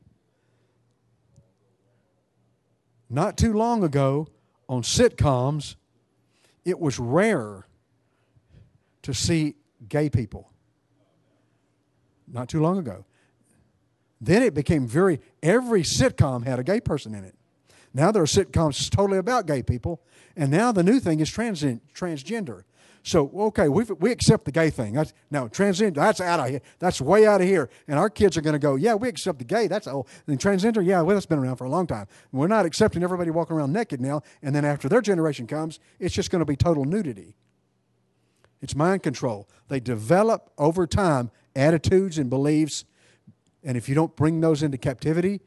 [3.10, 4.28] Not too long ago,
[4.68, 5.76] on sitcoms,
[6.66, 7.68] it was rare
[9.04, 9.56] to see
[9.88, 10.50] gay people.
[12.28, 13.06] Not too long ago.
[14.20, 17.36] Then it became very, every sitcom had a gay person in it.
[17.94, 20.02] Now there are sitcoms totally about gay people,
[20.36, 22.64] and now the new thing is trans, transgender.
[23.04, 24.94] So okay, we we accept the gay thing.
[24.94, 26.62] That's, now transgender, that's out of here.
[26.80, 27.70] That's way out of here.
[27.88, 29.68] And our kids are going to go, yeah, we accept the gay.
[29.68, 32.08] That's oh, and transgender, yeah, well, that's been around for a long time.
[32.32, 34.22] We're not accepting everybody walking around naked now.
[34.42, 37.36] And then after their generation comes, it's just going to be total nudity.
[38.62, 39.50] It's mind control.
[39.68, 42.86] They develop over time attitudes and beliefs,
[43.66, 45.42] and if you don't bring those into captivity,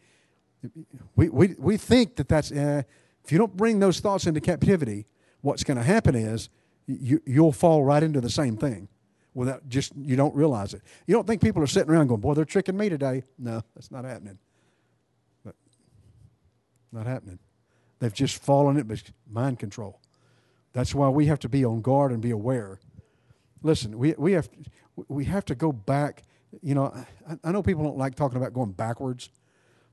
[1.17, 2.83] we we we think that that's eh,
[3.25, 5.07] if you don't bring those thoughts into captivity,
[5.41, 6.51] what's going to happen is
[6.87, 8.89] you, you'll fall right into the same thing
[9.35, 10.83] without just you don't realize it.
[11.07, 13.91] You don't think people are sitting around going, "Boy, they're tricking me today." No, that's
[13.91, 14.39] not happening.
[15.45, 15.55] But
[16.93, 17.39] not happening.
[17.99, 20.01] They've just fallen into mind control.
[20.73, 22.81] That's why we have to be on guard and be aware.
[23.63, 24.49] Listen, we we have
[25.09, 26.23] we have to go back.
[26.63, 26.95] You know,
[27.29, 29.31] I, I know people don't like talking about going backwards,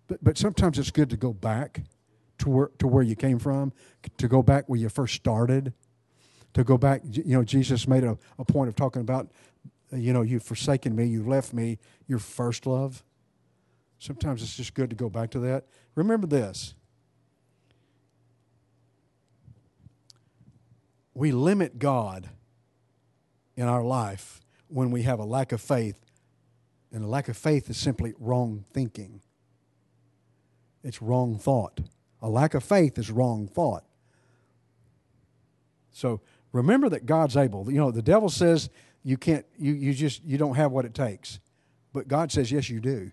[0.08, 1.82] but but sometimes it's good to go back
[2.40, 3.74] to where to where you came from,
[4.18, 5.74] to go back where you first started
[6.54, 7.02] to go back.
[7.04, 9.30] You know, Jesus made a, a point of talking about,
[9.92, 13.04] uh, you know, you've forsaken me, you've left me, your first love.
[14.00, 15.66] Sometimes it's just good to go back to that.
[15.96, 16.74] Remember this
[21.14, 22.30] we limit God
[23.56, 26.00] in our life when we have a lack of faith.
[26.92, 29.22] And a lack of faith is simply wrong thinking.
[30.84, 31.80] It's wrong thought.
[32.22, 33.84] A lack of faith is wrong thought.
[35.92, 36.22] So
[36.54, 37.70] remember that God's able.
[37.70, 38.70] You know, the devil says
[39.04, 41.40] you can't, you, you just, you don't have what it takes.
[41.92, 43.12] But God says, yes, you do.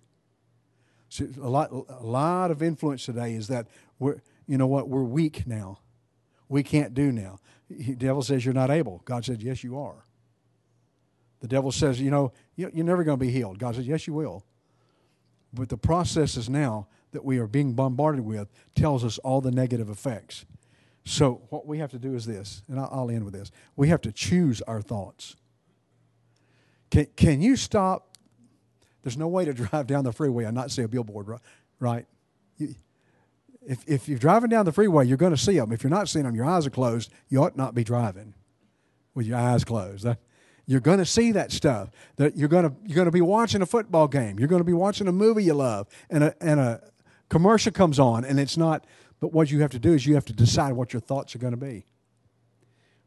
[1.09, 3.67] So a lot, a lot of influence today is that
[3.99, 5.81] we're, you know what, we're weak now.
[6.49, 7.41] We can't do now.
[7.69, 9.03] The devil says you're not able.
[9.05, 10.05] God says, yes, you are.
[11.41, 13.59] The devil says, you know, you're never going to be healed.
[13.59, 14.45] God says, yes, you will.
[15.53, 19.89] But the processes now that we are being bombarded with tells us all the negative
[19.89, 20.45] effects.
[21.05, 23.51] So, what we have to do is this, and I'll end with this.
[23.77, 25.37] We have to choose our thoughts.
[26.91, 28.17] Can, can you stop?
[29.03, 31.41] There's no way to drive down the freeway and not see a billboard,
[31.79, 32.07] right?
[32.59, 32.75] You,
[33.67, 35.73] if, if you're driving down the freeway, you're going to see them.
[35.73, 37.13] If you're not seeing them, your eyes are closed.
[37.29, 38.35] You ought not be driving
[39.15, 40.07] with your eyes closed.
[40.67, 41.91] You're going to see that stuff.
[42.17, 44.39] That you're going to you're going to be watching a football game.
[44.39, 46.83] You're going to be watching a movie you love, and a and a
[47.29, 48.85] commercial comes on, and it's not
[49.21, 51.39] but what you have to do is you have to decide what your thoughts are
[51.39, 51.85] going to be.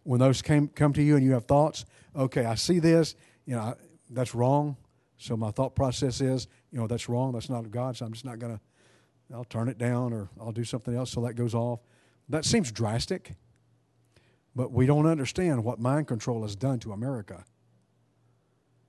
[0.03, 3.55] When those came, come to you and you have thoughts, okay, I see this, you
[3.55, 3.75] know,
[4.09, 4.77] that's wrong.
[5.17, 7.31] So my thought process is, you know, that's wrong.
[7.31, 7.97] That's not of God.
[7.97, 8.61] So I'm just not going to,
[9.33, 11.79] I'll turn it down or I'll do something else so that goes off.
[12.29, 13.31] That seems drastic,
[14.55, 17.45] but we don't understand what mind control has done to America.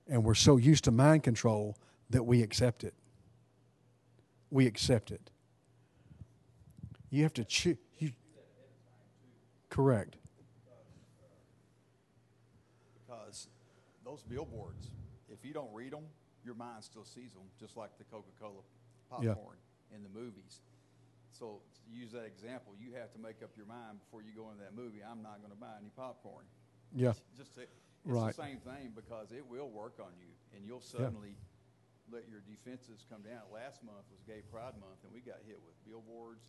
[0.07, 1.77] And we're so used to mind control
[2.11, 2.93] that we accept it.
[4.51, 5.31] We accept it.
[7.09, 7.77] You have to choose.
[9.69, 10.15] Correct.
[12.95, 13.47] Because
[14.05, 14.91] those billboards,
[15.29, 16.05] if you don't read them,
[16.45, 18.61] your mind still sees them, just like the Coca Cola
[19.09, 19.57] popcorn
[19.91, 19.97] yeah.
[19.97, 20.61] in the movies.
[21.31, 24.47] So, to use that example, you have to make up your mind before you go
[24.47, 25.03] into that movie.
[25.03, 26.47] I'm not going to buy any popcorn.
[26.95, 27.11] Yeah.
[27.35, 28.31] Just to, it's right.
[28.31, 32.15] the same thing because it will work on you, and you'll suddenly yeah.
[32.15, 33.43] let your defenses come down.
[33.51, 36.47] Last month was Gay Pride Month, and we got hit with billboards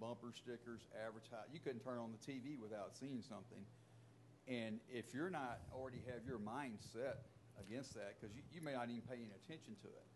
[0.00, 1.48] bumper stickers, advertise.
[1.52, 3.64] You couldn't turn on the TV without seeing something.
[4.46, 7.26] And if you're not already have your mind set
[7.58, 10.06] against that, because you, you, may not even pay any attention to it,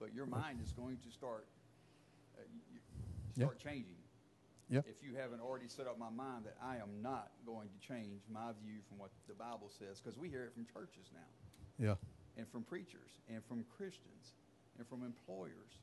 [0.00, 1.46] but your mind is going to start
[2.36, 2.42] uh,
[3.34, 3.70] start yeah.
[3.70, 4.02] changing.
[4.68, 4.80] Yeah.
[4.84, 8.20] If you haven't already set up my mind that I am not going to change
[8.30, 11.30] my view from what the Bible says, because we hear it from churches now.
[11.78, 11.94] Yeah.
[12.36, 14.34] And from preachers and from Christians
[14.76, 15.80] and from employers.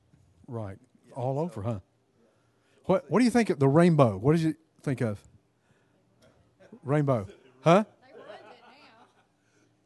[0.48, 0.78] Right.
[1.16, 1.80] All so, over, huh?
[2.86, 4.18] What What do you think of the rainbow?
[4.18, 5.20] What did you think of?
[6.84, 7.26] Rainbow.
[7.62, 7.84] Huh?
[8.08, 8.58] They ruined it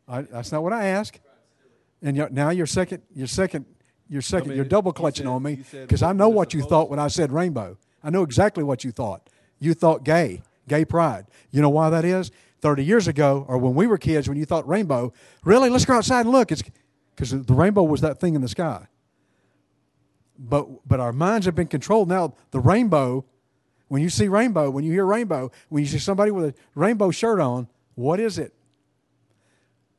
[0.07, 0.15] now.
[0.15, 1.19] I, that's not what I asked.
[2.01, 3.03] And you're, now you're second.
[3.13, 3.65] You're second.
[4.09, 4.49] You're second.
[4.49, 6.99] mean, you're double clutching said- on me because I know what you thought to- when
[6.99, 7.77] I said rainbow.
[8.03, 9.29] I know exactly what you thought.
[9.59, 11.25] You thought gay, gay pride.
[11.51, 12.31] You know why that is?
[12.61, 15.13] Thirty years ago, or when we were kids, when you thought rainbow,
[15.45, 16.51] really, let's go outside and look.
[16.51, 16.63] It's
[17.15, 18.87] because the rainbow was that thing in the sky.
[20.41, 22.33] But but our minds have been controlled now.
[22.51, 23.25] The rainbow,
[23.89, 27.11] when you see rainbow, when you hear rainbow, when you see somebody with a rainbow
[27.11, 28.53] shirt on, what is it?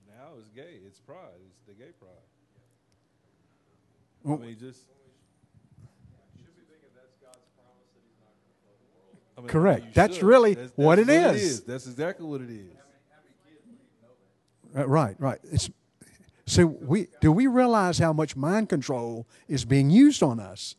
[0.08, 0.78] Now it's gay.
[0.86, 1.18] It's pride.
[1.46, 2.08] It's the gay pride.
[4.24, 4.80] Well- I mean, just.
[9.36, 9.84] I mean, Correct.
[9.86, 10.22] you That's should.
[10.24, 11.60] really That's- what that's it is.
[11.62, 12.72] That's exactly what it is.
[14.76, 15.38] Uh, right, right.
[15.50, 15.68] It's
[16.50, 20.74] so we do we realize how much mind control is being used on us?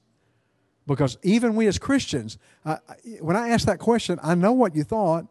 [0.86, 2.80] Because even we as Christians, I-
[3.22, 5.28] when I ask that question, I know what you thought,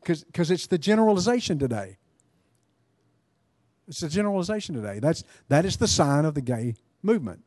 [0.00, 1.96] because it's the generalization today.
[3.88, 4.98] It's the generalization today.
[4.98, 7.42] That's that is the sign of the gay movement.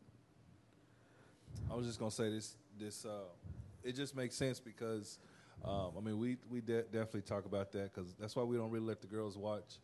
[1.70, 2.56] I was just gonna say this.
[2.80, 3.26] This uh,
[3.84, 5.20] it just makes sense because,
[5.64, 8.72] um, I mean, we we de- definitely talk about that because that's why we don't
[8.72, 9.78] really let the girls watch,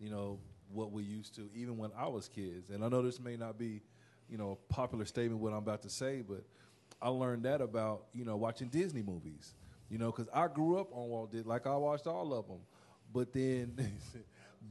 [0.00, 0.38] you know,
[0.72, 2.70] what we used to, even when I was kids.
[2.70, 3.82] And I know this may not be,
[4.28, 6.44] you know, a popular statement what I'm about to say, but
[7.02, 9.54] I learned that about you know watching Disney movies,
[9.88, 12.60] you know, because I grew up on Walt Disney, like I watched all of them,
[13.12, 13.76] but then.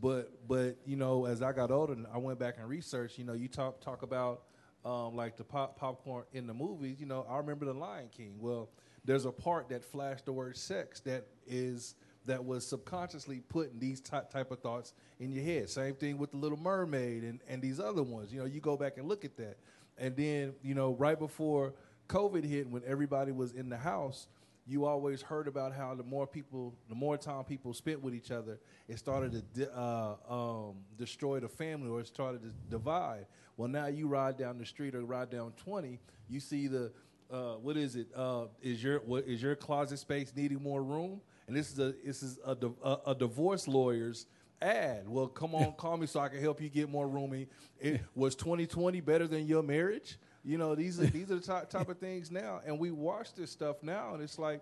[0.02, 3.18] But but you know, as I got older, and I went back and researched.
[3.18, 4.44] You know, you talk talk about
[4.86, 7.00] um, like the pop popcorn in the movies.
[7.00, 8.36] You know, I remember the Lion King.
[8.40, 8.70] Well,
[9.04, 11.96] there's a part that flashed the word sex that is
[12.30, 15.70] that was subconsciously putting these ty- type of thoughts in your head.
[15.70, 18.34] Same thing with the Little Mermaid and and these other ones.
[18.34, 19.58] You know, you go back and look at that,
[19.98, 21.74] and then you know, right before
[22.08, 24.28] COVID hit, when everybody was in the house
[24.70, 28.30] you always heard about how the more people, the more time people spent with each
[28.30, 33.26] other, it started to di- uh, um, destroy the family or it started to divide.
[33.58, 36.92] Well, now you ride down the street or ride down 20, you see the,
[37.32, 38.08] uh, what is it?
[38.15, 41.22] Uh, is your what is your closet space needing more room?
[41.50, 44.28] And this is a this is a, a, a divorce lawyer's
[44.62, 45.10] ad.
[45.10, 47.48] Well, come on, call me so I can help you get more room.
[47.80, 50.20] It, was 2020 better than your marriage?
[50.46, 53.34] You know, these are these are the type, type of things now, and we watch
[53.34, 54.62] this stuff now, and it's like,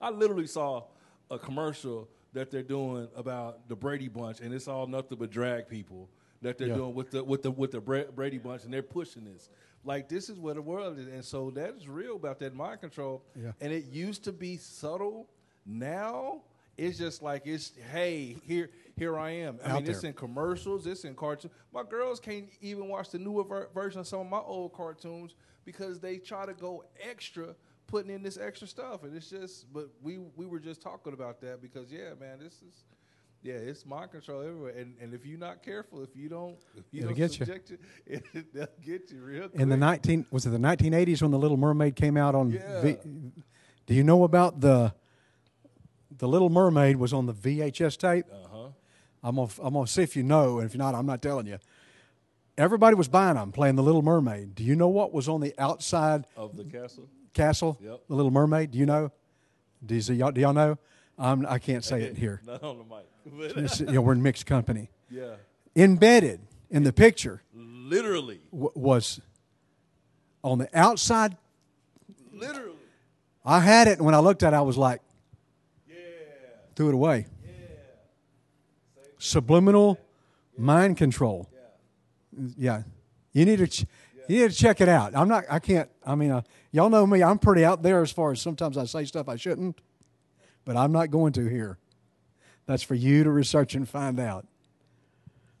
[0.00, 0.84] I literally saw
[1.30, 5.68] a commercial that they're doing about the Brady Bunch, and it's all nothing but drag
[5.68, 6.08] people
[6.40, 6.74] that they're Yeah.
[6.76, 9.50] doing with the with the with the Bra- Brady Bunch, and they're pushing this.
[9.84, 12.80] Like this is where the world is, and so that is real about that mind
[12.80, 13.22] control.
[13.40, 13.52] Yeah.
[13.60, 15.28] And it used to be subtle.
[15.64, 16.42] Now
[16.76, 19.58] it's just like it's hey here here I am.
[19.64, 21.52] I Out mean, it's in commercials, it's in cartoons.
[21.72, 25.34] My girls can't even watch the newer ver- version of some of my old cartoons
[25.64, 27.54] because they try to go extra,
[27.86, 29.72] putting in this extra stuff, and it's just.
[29.72, 32.84] But we we were just talking about that because yeah, man, this is.
[33.44, 36.84] Yeah, it's mind control everywhere, and and if you're not careful, if you don't, if
[36.92, 37.44] you It'll don't get you.
[37.44, 37.78] subject you,
[38.34, 39.60] it, they'll get you real quick.
[39.60, 42.50] In the nineteen was it the nineteen eighties when the Little Mermaid came out on?
[42.52, 42.82] Yeah.
[42.82, 44.94] do you know about the
[46.18, 48.26] the Little Mermaid was on the VHS tape?
[48.32, 48.68] uh huh.
[49.24, 51.46] I'm gonna I'm gonna see if you know, and if you're not, I'm not telling
[51.46, 51.58] you.
[52.58, 54.54] Everybody was buying them, playing the Little Mermaid.
[54.54, 57.08] Do you know what was on the outside Of the castle.
[57.32, 57.78] castle?
[57.80, 58.00] Yep.
[58.08, 58.72] The Little Mermaid.
[58.72, 59.10] Do you know?
[59.84, 60.76] Do, you, y'all, do y'all know?
[61.18, 62.40] Um, I can't say it here.
[62.46, 63.06] Not on the mic.
[63.88, 64.90] You know, we're in mixed company.
[65.08, 65.36] yeah,
[65.76, 69.20] Embedded in the picture literally, w- was
[70.42, 71.36] on the outside.
[72.32, 72.76] literally.
[73.44, 75.01] I had it, and when I looked at it, I was like,
[76.74, 77.26] threw it away.
[79.18, 80.00] Subliminal
[80.56, 81.48] mind control.
[82.56, 82.82] Yeah,
[83.32, 83.86] you need to ch-
[84.28, 85.14] you need to check it out.
[85.14, 85.44] I'm not.
[85.50, 85.88] I can't.
[86.04, 87.22] I mean, uh, y'all know me.
[87.22, 89.80] I'm pretty out there as far as sometimes I say stuff I shouldn't,
[90.64, 91.78] but I'm not going to here.
[92.66, 94.46] That's for you to research and find out.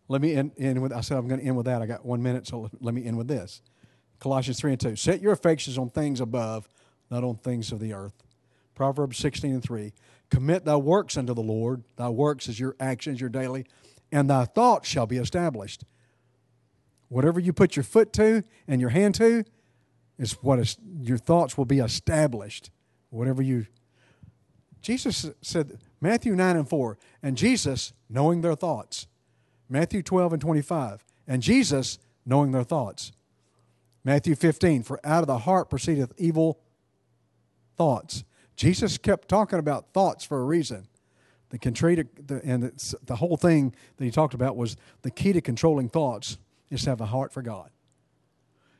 [0.08, 0.92] Let me end, end with.
[0.92, 1.82] I said I'm going to end with that.
[1.82, 3.62] I got one minute, so let, me end with this.
[4.18, 4.96] Colossians three and two.
[4.96, 6.68] Set your affections on things above,
[7.10, 8.14] not on things of the earth.
[8.74, 9.92] Proverbs 16 and 3.
[10.32, 11.84] Commit thy works unto the Lord.
[11.96, 13.66] Thy works is your actions, your daily,
[14.10, 15.84] and thy thoughts shall be established.
[17.10, 19.44] Whatever you put your foot to and your hand to
[20.18, 22.70] is what is, your thoughts will be established.
[23.10, 23.66] Whatever you.
[24.80, 29.08] Jesus said, Matthew 9 and 4, and Jesus knowing their thoughts.
[29.68, 33.12] Matthew 12 and 25, and Jesus knowing their thoughts.
[34.02, 36.58] Matthew 15, for out of the heart proceedeth evil
[37.76, 38.24] thoughts.
[38.62, 40.86] Jesus kept talking about thoughts for a reason.
[41.50, 41.96] The, control
[42.44, 42.62] and
[43.04, 46.38] the whole thing that he talked about was the key to controlling thoughts
[46.70, 47.70] is to have a heart for God.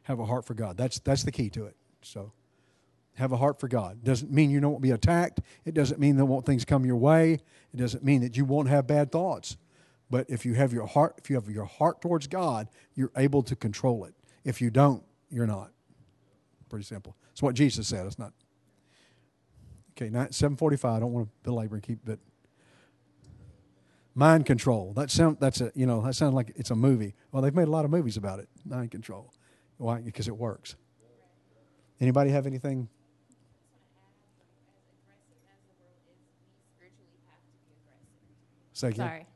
[0.04, 0.76] Have a heart for God.
[0.76, 1.74] That's that's the key to it.
[2.00, 2.30] So,
[3.14, 4.04] Have a heart for God.
[4.04, 5.40] Doesn't mean you don't be attacked.
[5.64, 7.40] It doesn't mean that won't things come your way.
[7.74, 9.56] It doesn't mean that you won't have bad thoughts.
[10.10, 13.42] But if you have your heart, if you have your heart towards God, you're able
[13.42, 14.14] to control it.
[14.44, 15.72] If you don't, you're not.
[16.68, 17.16] Pretty simple.
[17.32, 18.06] It's what Jesus said.
[18.06, 18.32] It's not.
[19.96, 20.96] Okay, seven forty-five.
[20.96, 22.18] I don't want to belabor and keep, but
[24.14, 24.92] mind control.
[24.94, 25.36] That sound.
[25.40, 25.70] That's a.
[25.74, 26.00] You know.
[26.02, 27.14] That sounds like it's a movie.
[27.30, 28.48] Well, they've made a lot of movies about it.
[28.64, 29.32] Mind control.
[29.76, 30.00] Why?
[30.00, 30.76] Because it works.
[32.00, 32.88] Anybody have anything?
[38.72, 39.06] Say again.
[39.06, 39.26] Sorry.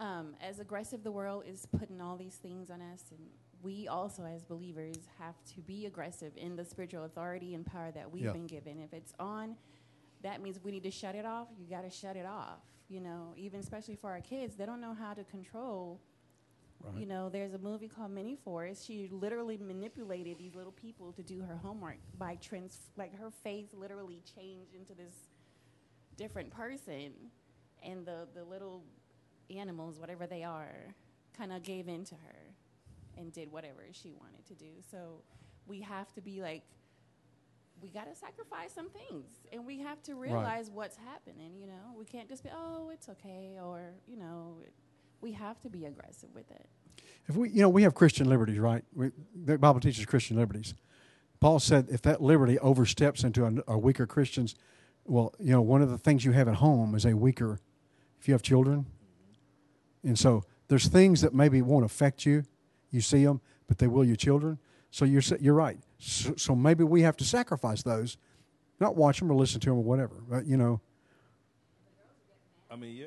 [0.00, 3.18] Um, as aggressive the world is putting all these things on us, and
[3.62, 8.10] we also, as believers, have to be aggressive in the spiritual authority and power that
[8.10, 8.32] we've Yeah.
[8.32, 8.78] been given.
[8.78, 9.56] If it's on,
[10.22, 11.48] that means we need to shut it off.
[11.58, 12.60] You got to shut it off.
[12.88, 16.00] You know, even especially for our kids, they don't know how to control.
[16.96, 18.86] You know, there's a movie called Mini Forest.
[18.86, 23.74] She literally manipulated these little people to do her homework by trans, like her face
[23.74, 25.12] literally changed into this
[26.16, 27.12] different person,
[27.82, 28.84] and the the little
[29.50, 30.94] animals, whatever they are,
[31.36, 32.54] kind of gave in to her
[33.16, 34.70] and did whatever she wanted to do.
[34.90, 35.22] So
[35.66, 36.62] we have to be like,
[37.80, 41.52] we got to sacrifice some things and we have to realize what's happening.
[41.56, 44.72] You know, we can't just be, oh, it's okay, or, you know, it,
[45.20, 46.66] we have to be aggressive with it.
[47.28, 48.82] If we, you know, we have Christian liberties, right?
[48.94, 49.10] We,
[49.44, 50.74] the Bible teaches Christian liberties.
[51.40, 54.56] Paul said if that liberty oversteps into a, a weaker Christian's,
[55.04, 57.60] well, you know, one of the things you have at home is a weaker,
[58.20, 58.86] if you have children.
[60.08, 62.42] And so there's things that maybe won't affect you.
[62.90, 64.58] You see them, but they will your children.
[64.90, 65.78] So you're, you're right.
[65.98, 68.16] So, so maybe we have to sacrifice those,
[68.80, 70.16] not watch them or listen to them or whatever.
[70.28, 70.80] But, you know,
[72.70, 73.06] I mean, yeah,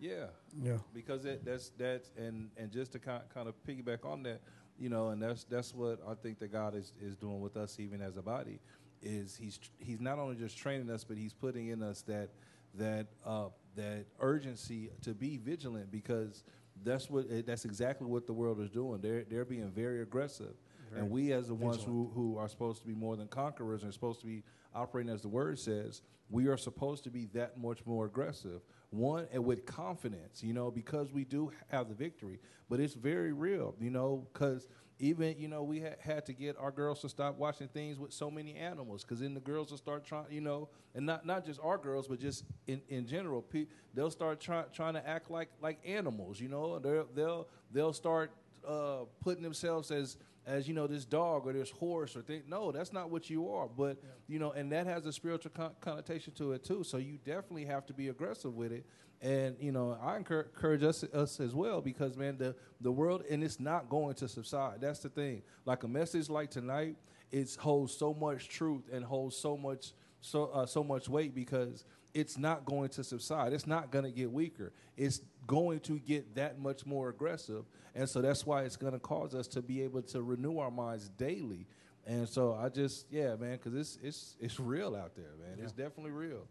[0.00, 0.26] yeah,
[0.62, 0.78] Yeah.
[0.94, 4.40] Because it, that's that's and and just to kind kind of piggyback on that,
[4.78, 7.78] you know, and that's that's what I think that God is is doing with us,
[7.78, 8.60] even as a body,
[9.02, 12.30] is he's he's not only just training us, but he's putting in us that
[12.74, 13.48] that uh,
[13.78, 16.44] that urgency to be vigilant because
[16.84, 19.00] that's what eh, that's exactly what the world is doing.
[19.00, 20.54] They're they're being very aggressive,
[20.94, 23.90] and we as the ones who who are supposed to be more than conquerors and
[23.90, 24.42] are supposed to be
[24.74, 28.60] operating as the word says, we are supposed to be that much more aggressive.
[28.90, 32.38] One and with confidence, you know, because we do have the victory.
[32.70, 34.68] But it's very real, you know, because
[35.00, 38.12] even you know we ha- had to get our girls to stop watching things with
[38.12, 41.44] so many animals because then the girls will start trying you know and not not
[41.44, 45.30] just our girls but just in, in general pe- they'll start trying trying to act
[45.30, 48.32] like like animals you know they'll they'll they'll start
[48.66, 50.16] uh, putting themselves as
[50.48, 53.50] as you know this dog or this horse or thing no that's not what you
[53.50, 53.68] are.
[53.68, 56.82] But you know and that has a spiritual con- connotation to it too.
[56.82, 58.86] So you definitely have to be aggressive with it.
[59.20, 63.24] And you know i encour- encourage us, us as well because man the, the world
[63.30, 64.80] and it's not going to subside.
[64.80, 65.42] That's the thing.
[65.66, 66.96] Like a message like tonight
[67.30, 71.84] it holds so much truth and holds so much so uh, so much weight because
[72.18, 76.34] it's not going to subside it's not going to get weaker it's going to get
[76.34, 77.64] that much more aggressive
[77.94, 80.70] and so that's why it's going to cause us to be able to renew our
[80.70, 81.66] minds daily
[82.06, 85.72] and so i just yeah man because it's it's it's real out there man it's
[85.72, 86.46] definitely real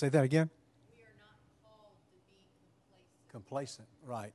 [0.00, 0.48] say that again.
[0.96, 2.40] We are not called to be
[3.30, 4.32] complacent, right.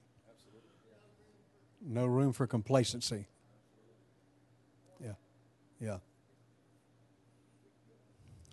[1.82, 3.28] No room for complacency.
[5.04, 5.14] Yeah,
[5.80, 5.98] yeah.